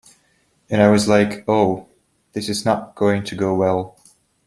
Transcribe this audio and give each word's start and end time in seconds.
And 0.71 0.81
I 0.81 0.89
was 0.89 1.07
like, 1.07 1.43
Oh... 1.47 1.87
this 2.33 2.49
is 2.49 2.65
not 2.65 2.95
going 2.95 3.23
to 3.25 3.35
go 3.35 3.53
well. 3.53 3.99